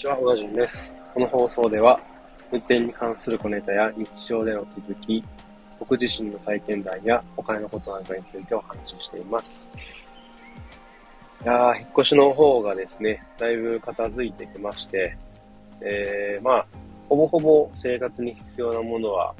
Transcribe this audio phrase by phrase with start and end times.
[0.00, 0.90] ちは、小田淳です。
[1.12, 2.00] この放送では、
[2.50, 5.22] 運転に関する小ネタや日常での気づき、
[5.78, 9.68] 僕自身の体験談やお金のことなどについてお話ししています。
[11.42, 15.14] いやー、引っ越しの方がですね、だいぶ片付いてきまして、
[15.82, 16.66] えー、まあ、
[17.10, 19.34] ほぼほぼ生活に必要なものは、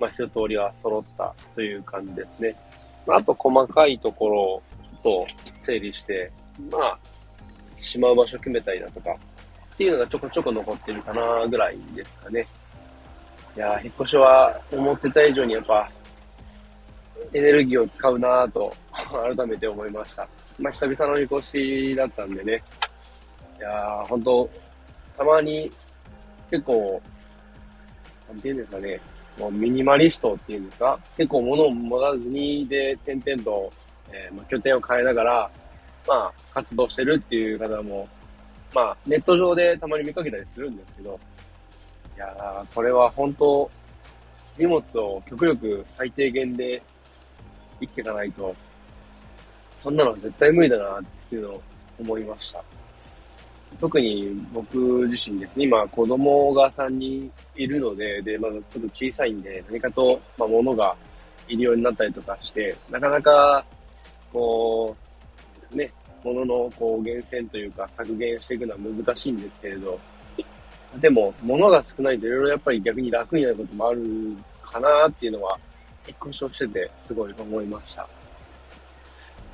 [0.00, 2.56] まあ、一通りは揃ったという感じですね。
[3.06, 4.62] まあ、あと細かいところを
[5.02, 5.26] ちょっと
[5.58, 6.32] 整理して、
[6.70, 6.98] まあ、
[7.78, 9.14] しまう場所決めたりだとか、
[9.80, 12.46] っていうのがちょこちょこ残ってるかなぐらいですかね。
[13.56, 15.90] いや引っ越しは思ってた以上にやっぱ、
[17.32, 20.28] エネルギーを使うなぁと 改めて思いました。
[20.58, 22.62] まあ久々の引っ越しだったんでね。
[23.56, 24.50] いやー、ほんと、
[25.16, 25.72] たまに
[26.50, 27.00] 結構、
[28.28, 29.00] なんて言うんですかね、
[29.38, 33.72] もうミニマリストっていうんですか結構物を持たずに、で、点々と、
[34.12, 35.50] えー、まあ、拠点を変えながら、
[36.06, 38.06] まあ、活動してるっていう方も
[38.74, 41.18] まあ、ネット上でたまに見かけたりするんですけど、
[42.16, 43.70] いやー、これは本当、
[44.58, 46.82] 荷物を極力最低限で
[47.80, 48.54] 生きていかないと、
[49.78, 51.62] そんなの絶対無理だなっていうのを
[51.98, 52.62] 思いました。
[53.78, 54.76] 特に僕
[55.06, 60.94] 自身ですね、今子供が3人いるので、で、まだちょっと小さいんで、何かと、まあ、物が
[61.48, 63.64] いるようになったりとかして、なかなか、
[64.32, 64.96] こ
[65.72, 65.92] う、ね、
[66.24, 69.98] もののこう厳選というか削減していくのは難しいんですけれど、
[70.98, 75.56] でも、物が少ないといろいろやっぱり逆に楽になることもあるかなっていうのは、
[76.06, 78.08] 引っ越しをしててすごい思いました。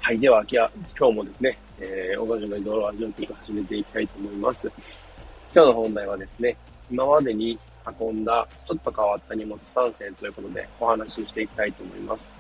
[0.00, 0.18] はい。
[0.18, 4.70] では、今日もですね、えー、オガジュの道路味をちょっと始めていきたいと思います。
[5.54, 6.56] 今日の本題はですね、
[6.90, 7.58] 今までに
[8.00, 12.32] 運んだちょっと変わった荷物参戦ということでお話ししていきたいと思います。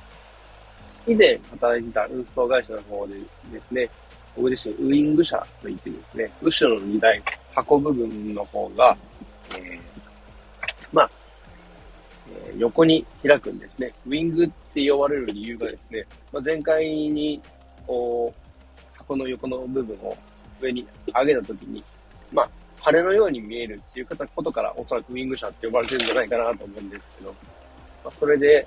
[1.06, 3.14] 以前働いてた運送会社の方で
[3.52, 3.88] ですね、
[4.36, 7.22] 僕自身ウイング車といってですね、後ろの荷台、
[7.54, 8.96] 箱部分の方が、
[9.58, 9.80] えー、
[10.92, 11.10] まあ、
[12.46, 13.92] えー、横に開くんですね。
[14.06, 17.40] ウィングって呼ばれる理由がですね、まあ、前回に、
[17.86, 20.16] こう、箱の横の部分を
[20.60, 21.82] 上に上げたときに、
[22.30, 27.34] まあ、羽のように見えるっていうことから、おそらくウィング車って呼ばれてるんじゃないかなと思うんですけど、
[28.04, 28.66] まあ、それで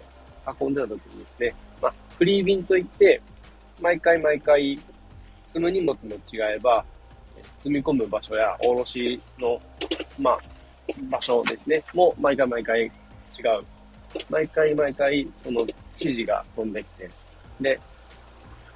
[0.59, 3.21] 運んでたときにですね、まあ、フリー便といって、
[3.81, 4.79] 毎回毎回
[5.49, 6.85] 積む荷物も違えば、
[7.57, 9.59] 積み込む場所やおろしの、
[10.19, 10.39] まあ、
[11.09, 12.91] 場所ですね、も毎回毎回違う。
[14.29, 17.09] 毎回毎回、その指示が飛んできて、
[17.59, 17.79] で、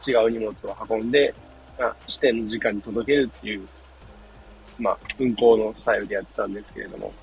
[0.07, 1.31] 違う荷物を運んで、
[1.77, 3.67] まあ、指定の時間に届けるっていう、
[4.79, 7.13] まあ、運行のスタイルでやってたんですけれども、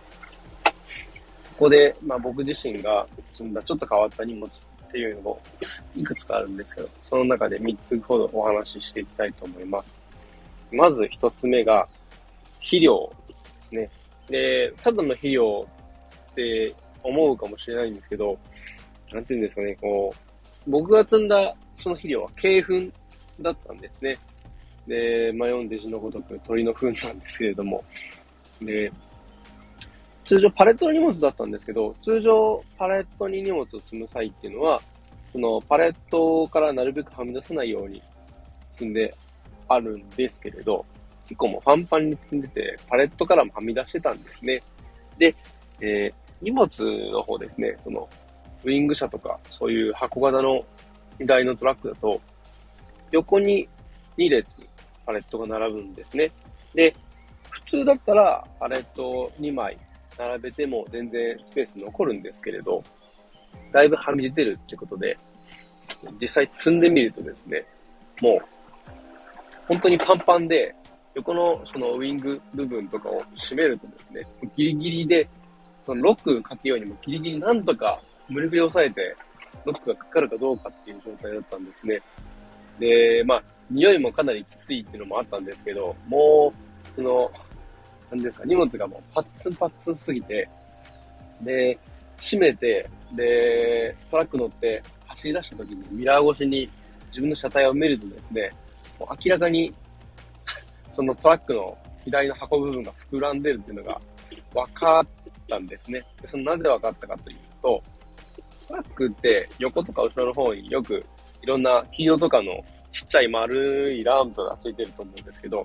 [1.58, 4.50] ここで、まあ僕自身が積んだちょっと変わった荷物っ
[4.90, 5.40] っていうのも
[5.96, 10.00] いくつかあるんですけど、その中で3つほどお話ししていきたいと思います。
[10.72, 11.88] まず1つ目が、
[12.58, 13.90] 肥料ですね。
[14.28, 15.66] で、ただの肥料
[16.32, 18.38] って思うかもしれないんですけど、
[19.12, 20.12] なんていうんですかね、こ
[20.66, 22.92] う、僕が積んだその肥料は鶏粉
[23.40, 24.18] だったんですね。
[24.86, 27.82] で、まあ、読んで字のごとく鳥の糞なんですけれども、
[28.60, 28.92] で、
[30.30, 34.80] 通常パレットの荷物だったんですけど、通常パレットに荷物を積む際っていうのは、
[35.32, 38.00] そのパレットからなるべくはみ出さないように
[38.70, 39.12] 積んで
[39.66, 40.86] あるんですけれど、
[41.26, 44.62] 結構もうパンパンに積んでて、パレットからもはみ出してたんですね。
[45.18, 45.34] で、
[45.80, 46.68] えー、荷物
[47.10, 48.08] の方ですね、その、
[48.62, 50.60] ウィング車とか、そういう箱型の
[51.18, 52.20] 荷台のトラックだと、
[53.10, 53.68] 横に
[54.16, 54.62] 2列
[55.04, 56.30] パレットが並ぶんですね。
[56.72, 56.94] で、
[57.50, 59.76] 普通だったらパレット2枚
[60.20, 62.84] 並べても全然スペース残るんですけれど、
[63.72, 65.16] だいぶはみ出てるってことで、
[66.20, 67.64] 実際積んでみるとですね、
[68.20, 68.38] もう、
[69.66, 70.74] 本当にパンパンで、
[71.14, 74.26] 横のそのウィング部分とかを締めるとですね、
[74.56, 75.28] ギリギリで、
[75.86, 79.16] そのロックかけようにもギリギリなんとか無理くり押さえて、
[79.64, 82.00] ロックがかかるかどうかっていう状態だったんですね。
[82.78, 86.52] で、まあ、匂いもかなりきついっていうのもあったんですけど、も
[86.92, 87.30] う、その、
[88.10, 90.48] なんですか、荷物がもうパッツンパッツンすぎて、
[91.42, 91.78] で、
[92.18, 96.70] 閉めて、で、トラック乗って走り出した時にミラー越しに
[97.08, 98.50] 自分の車体を見るとですね、
[98.98, 99.72] もう明らかに
[100.92, 104.00] そのトラックの左の箱部分が膨らんでるっていうのが
[104.54, 105.06] 分かっ
[105.48, 106.04] たんですね。
[106.20, 107.82] でそのなぜ分かったかというと、
[108.68, 111.04] トラックって横とか後ろの方によく
[111.42, 112.52] いろんな黄色とかの
[112.92, 115.64] ちっちゃい丸いランプがついてると思うんですけど、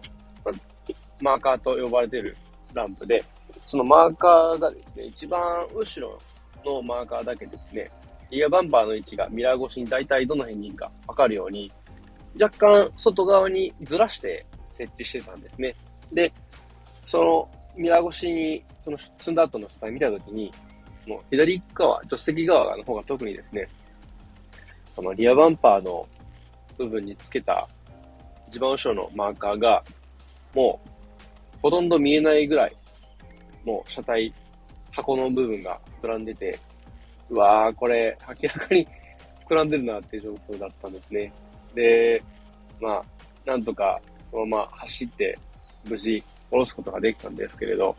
[1.21, 2.35] マーカーと呼ばれている
[2.73, 3.23] ランプで、
[3.63, 5.41] そのマーカーがですね、一番
[5.73, 6.17] 後ろ
[6.65, 7.89] のマーカーだけですね、
[8.29, 11.71] リアバンパーの位置がミラー越しに大体どの辺にいるかわかるように、
[12.39, 15.75] 若干外側にずらして設置してたんですね。
[16.11, 16.31] で、
[17.03, 20.51] そのミラー越しに、その積んだ後の車体見たときに、
[21.07, 23.67] もう左側、助手席側の方が特にですね、
[24.95, 26.07] このリアバンパーの
[26.77, 27.67] 部分につけた
[28.47, 29.83] 一番後ろのマーカーが、
[30.55, 30.89] もう
[31.61, 32.75] ほとんど見えないぐらい、
[33.63, 34.33] もう車体、
[34.91, 36.57] 箱の部分が膨らんでて、
[37.29, 38.87] うわー、これ明らかに
[39.47, 41.31] 膨らんでるなっていう状況だったんですね。
[41.73, 42.21] で、
[42.79, 43.03] まあ、
[43.45, 43.99] なんとか
[44.31, 45.37] そのまま走って
[45.87, 47.95] 無事下ろすことができたんですけれど、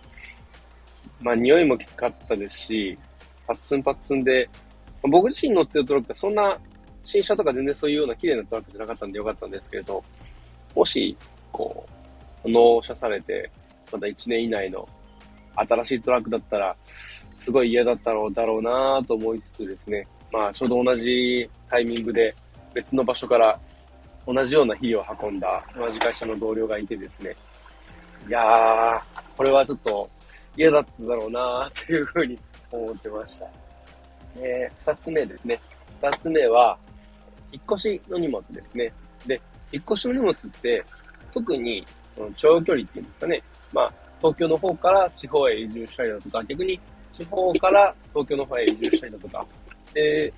[1.20, 2.98] まあ匂いもきつかったですし、
[3.46, 4.48] パッツンパッツンで
[5.06, 6.58] ま、僕自身乗ってるトラックはそんな
[7.04, 10.02] 新車とか全然そういうような綺麗なトラックじゃなかったんでよかったんですけれど、
[10.74, 11.16] もし、
[11.52, 11.90] こう、
[12.48, 13.50] 納車されて、
[13.92, 14.88] また1年以内の
[15.54, 22.34] 新しいトラックだったら、すごい嫌だったろうだろうなと思いつつですね、まあちょうど同じタイミングで
[22.74, 23.58] 別の場所から
[24.26, 27.34] 同じような肥料を運んだ同じ会社の同僚がいてですね、
[28.26, 29.00] いやー、
[29.36, 30.10] これはちょっと
[30.56, 32.38] 嫌だっただろうなっていうふうに
[32.72, 33.46] 思ってました。
[34.38, 35.60] えー、二つ目ですね。
[36.02, 36.76] 二つ目は、
[37.52, 38.92] 引っ越しの荷物ですね。
[39.26, 39.40] で、
[39.72, 40.84] 引っ越しの荷物って、
[41.32, 41.86] 特に
[42.36, 43.42] 長距離っていうんですかね。
[43.72, 46.80] まあ、東京の方から地方へ移住したりだとか、逆に
[47.12, 49.46] 地方から東京の方へ移住したりだとか、
[49.92, 50.32] で、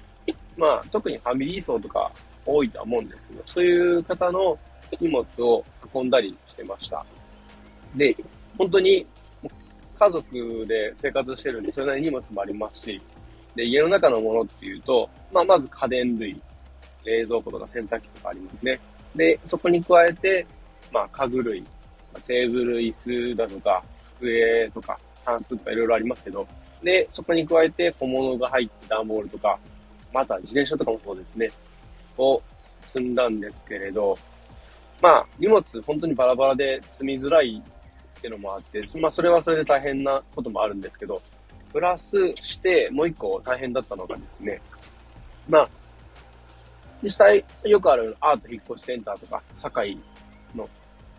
[0.57, 2.11] まあ、特にファミリー層とか
[2.45, 4.59] 多いとは思うんですけど、そういう方の
[5.01, 5.65] 荷物を
[5.95, 7.05] 運んだりしてました。
[7.95, 8.17] で、
[8.57, 9.07] 本当に
[9.95, 13.01] 家族で生活してるんで、それなりに荷物もありますし、
[13.55, 16.41] で、家の中のものっていうと、まあ、まず家電類、
[17.05, 18.79] 冷蔵庫とか洗濯機とかありますね。
[19.17, 20.47] で、そこに加えて、
[20.93, 21.65] まあ、家具類、
[22.27, 26.47] テーブル、椅子だとか、机とか、タンスとかいろいろありますけど、
[26.83, 29.59] で、そこに加えて小物が入って段ボールとか、
[30.13, 31.51] また自転車とかもそうですね、
[32.17, 32.43] を
[32.87, 34.17] 積んだんですけれど、
[35.01, 37.63] まあ、荷物本当にバラバラで積みづらい
[38.19, 41.23] っていうのもあって、まあ、それはそれで大変なこともあるんですけど、
[41.73, 44.61] プラスしてもう一個大変だったのがですね、
[45.49, 45.69] まあ、
[47.03, 49.99] 実際よくあるアート引っ越しセンターとか、堺
[50.55, 50.69] の、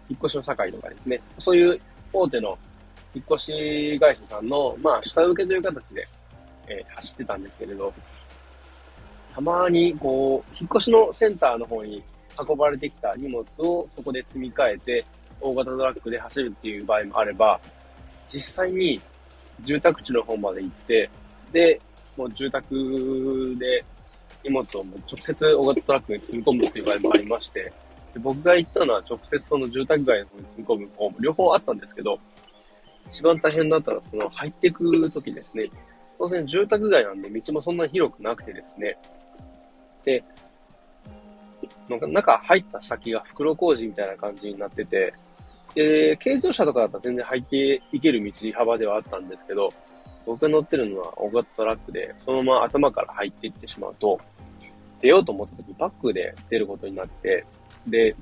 [0.10, 1.80] 引っ越しの堺とかですね、そういう
[2.14, 2.58] 大手の
[3.14, 6.08] 引っ越し会社さんの、まあ、下請けという形で、
[6.68, 7.94] えー、走ってたんですけれど、
[9.34, 12.04] たまに、こう、引っ越しのセンターの方に
[12.48, 15.06] 運ばれてきた荷物をそこで積み替えて、
[15.42, 17.60] 大型トラックで走るっていう場合もあれば、
[18.28, 19.00] 実際に
[19.62, 21.10] 住宅地の方まで行って、
[21.52, 21.82] で、
[22.18, 23.84] もう住宅で
[24.44, 27.72] 荷物をもう直接大型トラックに積み込むっていう場合もありまして、
[28.14, 32.20] で僕が行ったのは直接その住宅街の方に積み込む方も両方あったんですけど、
[33.08, 35.70] 一番大変だったのはその入っていく時ですね。
[36.18, 38.98] 当然住宅街なんで道もそんなに広くなくてですね。
[40.04, 40.24] で、
[41.88, 45.14] なんか中入った先が袋小路みたいな感じになってて、
[45.76, 49.74] で、軽自動車とかだったら全然入っていける道幅ではあったんですけど、
[50.26, 54.20] 僕が乗ってるのは大型トラックで、そのまま頭から入っていってしまうと、
[55.02, 57.46] 出ようと思った時バックで出ることになって、
[57.88, 58.16] で、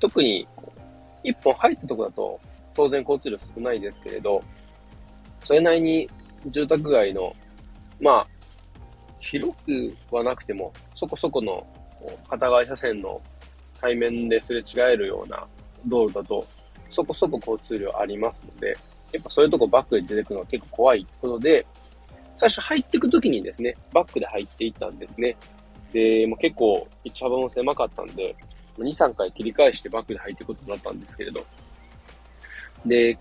[0.00, 0.46] 特に
[1.22, 2.40] 一本入ったとこだと
[2.74, 4.42] 当然交通量少ないですけれど、
[5.44, 6.08] それなりに
[6.46, 7.32] 住宅街の、
[8.00, 8.26] まあ、
[9.20, 11.66] 広くはなくても、そこそこの
[12.28, 13.20] 片側車線の
[13.80, 15.46] 対面ですれ違えるような
[15.86, 16.46] 道路だと、
[16.90, 18.76] そこそこ交通量ありますので、
[19.12, 21.66] やっぱそういうとこバックで出てくるのは結構怖いことで、
[22.38, 25.36] 最初入ってくときにですね、バックで入っていったんですね。
[25.94, 28.34] で、もう結構道幅も狭かったんで、
[28.76, 31.40] 2、3回切り返してバックで入っていくことになったんですけれど、
[32.84, 33.16] で、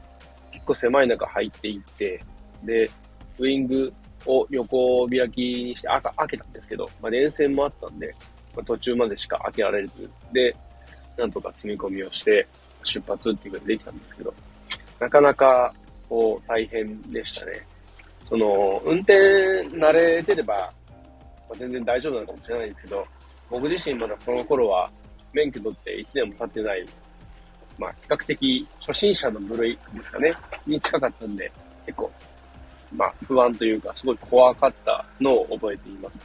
[0.52, 2.20] 結構狭い中入っていって、
[2.64, 2.90] で、
[3.38, 3.94] ウイング
[4.26, 8.14] を横開きにして開けたんですけど、まあ、電線もあったんで、
[8.56, 10.56] まあ、途中までしか開けられず、で、
[11.16, 12.48] なんとか積み込みをして
[12.84, 14.34] 出発っていうことができたんですけど、
[15.00, 15.72] なかなか、
[16.10, 17.68] こう、大変でしたね。
[18.28, 19.14] その、運転
[19.70, 20.74] 慣れてれば、
[21.50, 23.08] まあ、全然大丈夫なのかもしれないんですけど、
[23.50, 24.90] 僕自身まだその頃は、
[25.34, 26.86] 免許取って1年も経ってない
[27.78, 30.36] まあ、比較的初心者の部類ですかね、
[30.66, 31.52] に近かったんで、
[31.86, 32.12] 結構、
[32.96, 36.24] まあ、不安というか、すごい怖かったのを覚えています。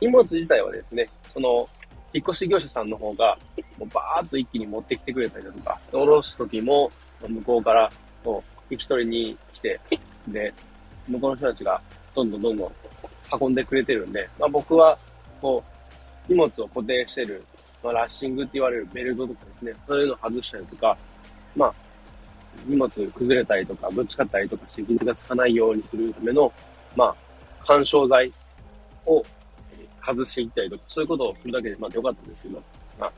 [0.00, 1.68] 荷物自体はですね、その、
[2.12, 3.38] 引っ越し業者さんの方が、
[3.78, 6.90] もうバーっと一気に持ってきてくれたりだとか、下ろす時も、
[7.26, 7.90] 向こうから、
[8.24, 9.80] こう、引き取りに来て、
[10.26, 10.52] で、
[11.06, 11.80] 向こうの人たちが、
[12.14, 12.72] どんどんどんどん
[13.38, 14.98] 運んでくれてるんで、まあ僕は、
[15.40, 15.62] こ
[16.28, 17.42] う、荷物を固定してる
[17.82, 20.96] まあ、ラッシングって言われるベルトとかですね、そういうのを外したりとか、
[21.56, 21.74] まあ、
[22.66, 26.52] 荷物崩れたりとか、ぶつかったりとかして傷がつかないようにするための、
[26.94, 27.14] まあ、
[27.64, 28.32] 干渉剤
[29.06, 29.24] を
[30.04, 32.62] 外していったりとか、そういうことをするだけで、まあ、よかったんですけど、
[32.98, 33.12] まあ、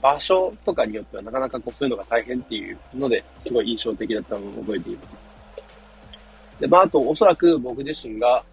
[0.00, 5.20] 場所とかによってはなかなかこうそういうのが大変っていうので、すごい印象的だったのを覚えています。
[6.60, 8.44] で、まあ、あと、おそらく僕自身が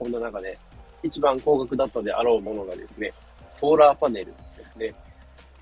[0.00, 0.58] 運んだ中で
[1.02, 3.12] 一番高額だったであろうものがですね、
[3.50, 4.94] ソーラーパネルですね。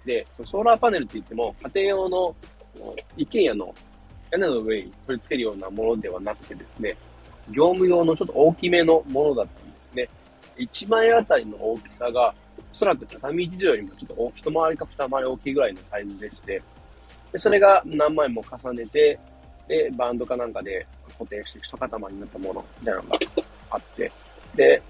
[0.04, 2.36] で、ソーラーパネルって言っても、家庭用の
[3.16, 3.74] 一軒家の
[4.30, 6.96] 屋根の上に取り付けるようなものではなくてですね、
[7.50, 10.08] 業務用のちょっと大きめのものだったんですね。
[10.56, 12.34] 1万円あたりの大きさが、
[12.72, 16.62] おそらく畳1畳よりもちょっと一回りか二回り大きいぐらいのサイズでして、
[17.32, 19.18] でそれが何枚も重ねて、
[19.68, 20.86] で、バンドかなんかで
[21.18, 23.18] 固定して一塊になったものみたいなのが
[23.72, 24.10] あって、
[24.54, 24.82] で、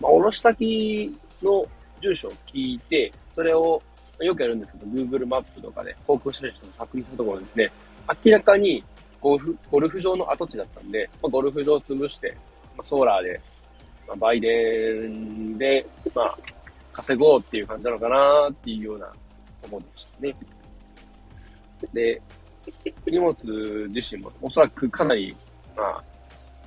[0.00, 1.66] まあ、卸先の
[2.00, 3.82] 住所を聞いて、それを
[4.20, 7.70] よくやるんですけど、Google マップとかで航空写真を確認したところですね、
[8.24, 8.82] 明らかに
[9.20, 12.36] ゴルフゴルフ場の跡地だったんで、まあ、ゴルフ場を潰して、
[12.76, 13.40] まあ、ソーラーで、
[14.06, 16.38] まあ、売電で、まあ、
[16.92, 19.06] 稼ごうっていう感じなのかなっていうような
[19.62, 20.36] ところでしたね。
[21.92, 22.22] で、
[23.06, 23.34] 荷物
[23.88, 25.36] 自身もおそらくかなり、
[25.76, 26.04] まあ、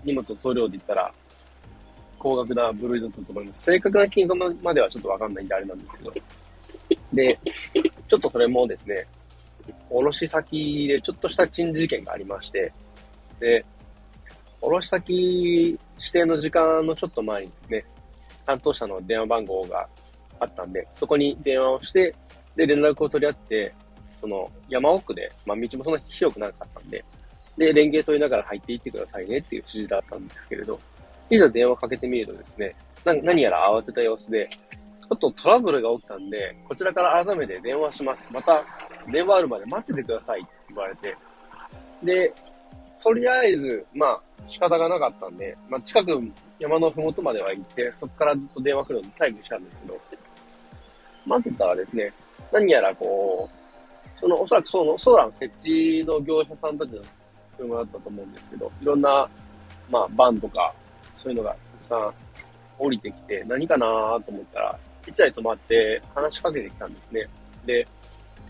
[0.04, 1.12] 荷物の総量で言ったら、
[2.20, 3.64] 高額な部類だったと思います。
[3.64, 6.14] 正確な金額まではちょっとわかんないんであれなんですけど。
[7.14, 7.40] で、
[8.08, 9.08] ちょっとそれもですね、
[9.90, 12.72] 卸先でちょっとした珍事件がありまして、
[13.40, 13.66] で、
[14.62, 15.14] 卸先
[15.70, 15.80] 指
[16.12, 17.86] 定の時間のちょっと前にですね、
[18.46, 19.88] 担当者の電話番号が
[20.40, 22.14] あったんで、そこに電話をして、
[22.56, 23.74] で、連絡を取り合って、
[24.20, 27.04] その山奥で、まあ道もそんなに広くなかったんで、
[27.58, 30.80] で、連携取りながら入っていってくださいねっていう指示だったんですけれど、
[31.30, 38.30] いざ電話かけてみるとですね、何やら慌てた様子で、ちょっとトラブルが起きたんで、こちらから改めて電話します。
[38.32, 38.64] また、
[39.12, 41.16] 電話あるまで待っててくださいって言われて、
[42.04, 42.34] で、
[43.02, 46.12] とりあえず、まあ、仕方がなかったんで、まあ、近く
[46.60, 50.00] 山のふもとまでは行って、そこからずっと電話来るのに待機したんですけど、
[51.26, 52.12] 待ってたらですね、
[52.52, 53.50] 何やらこ
[54.18, 57.02] う、その、おそらくその、ソーラーの設置の業者さんたちの
[57.58, 59.30] 車だったと思うんですけど、いろんな、
[59.90, 60.74] まあ、バンとか、
[61.20, 62.14] そういうのがたくさん
[62.78, 67.28] 降りてきて、何かなと思ったら、一台止まって話しかけてきたんですね。
[67.66, 67.86] で、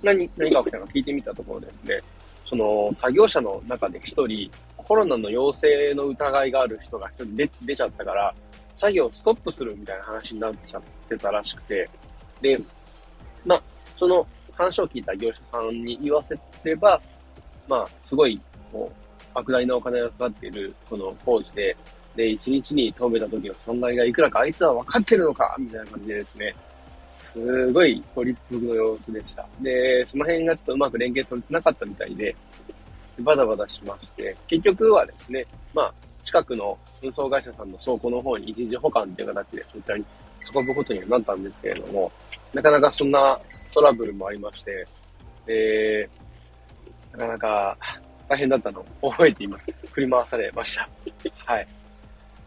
[0.03, 2.01] 何、何が起きたか聞いてみたところですね、
[2.45, 8.33] その作業者の中で一人、コロナの陽性の疑いがある人が一人出出ちゃったから、
[8.75, 11.89] 作業をストップするみたいな話になっちゃってたらしくて、
[12.41, 12.59] で、
[13.45, 13.63] まあ、
[13.97, 17.01] その話を聞いた業者さんに言わせれば、
[17.67, 18.39] まあ、すごい、
[18.71, 18.91] こ
[19.35, 21.75] う、莫大なお金がかかっている、この工事で、
[22.19, 26.53] で、一日に止めた時の損害がいくらかあいつは分かってるのかみたいな感じでですね、
[27.13, 29.47] すごいトリップの様子でした。
[29.61, 32.35] で、その辺がちょっとうまく連携取れてなかったみたいで、
[33.19, 40.05] バタバタしまして、結局はですね、まあ、近くの運送会社さんの倉庫の方に一時保管っていう形でそちらに
[40.53, 42.11] 運ぶことにはなったんですけれども、
[42.53, 43.39] なかなかそんな
[43.71, 44.85] トラブルもありまして、
[45.45, 46.09] で、
[47.13, 47.77] なかなか
[48.27, 49.65] 大変だったのを覚えています。
[49.93, 50.89] 振り回されました。
[51.45, 51.67] はい。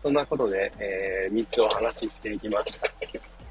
[0.03, 2.89] そんなことで、えー、3つお話ししていきました。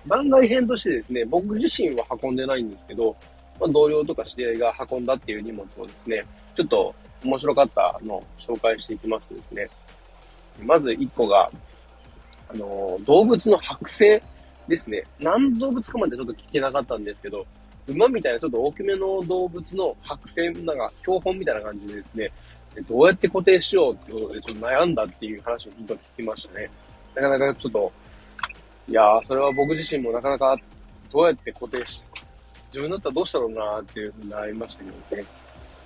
[0.05, 3.15] 番外編としてですね、僕自身は運んでないんですけど、
[3.59, 6.93] まあ、同僚とか知り合いが運んだっていう荷物をですね、ちょっと
[7.23, 9.69] 面白かったのを紹介していきますとですね、
[10.63, 11.49] まず1個が、
[12.49, 14.21] あのー、動物の剥製
[14.67, 15.03] ですね。
[15.19, 17.45] 何動物かまでちょっと聞けなかったんですけど、
[17.87, 22.31] 馬みたいなちょっと大きめの動物の剥製、なんか標本みたいな感じでですね、
[22.87, 26.69] どうやって固定しようってことでちょっと悩んだっていう話をずっと聞きましたね。
[27.15, 27.91] なかなかちょっと、
[28.87, 30.55] いやー、それは僕自身もなかなか
[31.11, 32.09] どうやって固定し、
[32.67, 35.25] 自分だったらどうしたろうなーっていうふうになりましたけどね。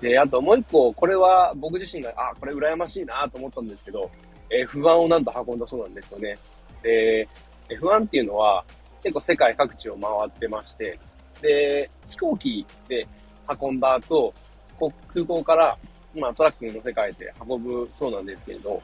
[0.01, 4.09] で、あともう一個、これは僕自身が、あ、これ羨ましいなと思ったんですけど、
[4.49, 6.37] F1 をなんと運んだそうなんですよね。
[6.83, 7.27] で、
[7.69, 8.63] F1 っていうのは
[9.01, 10.99] 結構世界各地を回ってまして、
[11.41, 13.07] で、飛行機で
[13.61, 14.33] 運んだ後、
[15.07, 15.77] 空港から、
[16.15, 18.81] まあ、トラックに乗せ替えて運ぶそうなんですけれど、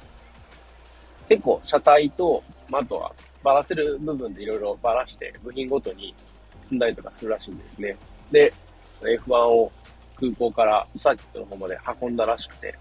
[1.30, 3.12] 結構車体と、まあ、あとは
[3.44, 6.14] ばらせる部分でいろいろばらして部品ごとに
[6.62, 7.96] 積んだりとかするらしいんですね。
[8.32, 8.54] で、
[9.02, 9.72] F1 を
[10.20, 12.76] 空港からサーキットの方まで運んだらしくて、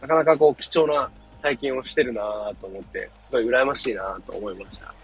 [0.00, 1.10] なかなかこう貴重な
[1.42, 4.94] 体験をしてるなぁと思って、すごい羨ましいなぁと思いました。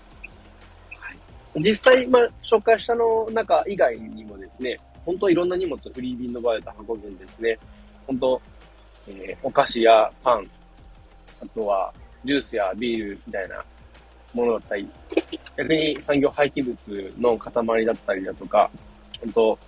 [1.56, 7.58] 実際、まあ、紹介したの中以外にもですね、本当いろんな荷物フリー便の場合で運ぶんですね。
[8.06, 8.40] 本当、
[9.08, 10.50] えー、お菓子やパン、
[11.42, 11.92] あとは
[12.24, 13.64] ジュースやビールみたいな
[14.32, 14.88] ものだったり、
[15.56, 18.70] 逆に産業廃棄物の塊だったりだとか、
[19.20, 19.58] 本当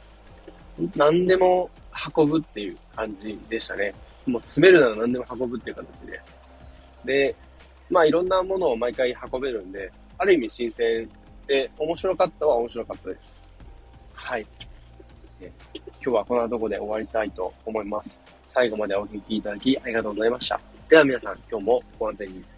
[0.97, 1.71] 何でも
[2.17, 3.95] 運ぶっていう感じでしたね。
[4.27, 6.21] もう詰めるなら何でも運ぶっていう形で。
[7.05, 7.37] で、
[7.91, 11.09] まあいろんなものを毎回運べるんで、ある意味新鮮
[11.47, 13.43] で面白かったは面白かったです。
[14.13, 14.47] はい。
[15.41, 15.51] 今
[16.01, 18.19] 日はこんなとこで終わりたいと思います。
[18.47, 20.61] 最後までお聴きいただきありがとうございました。
[20.89, 22.56] では皆さん、今日もご安全に。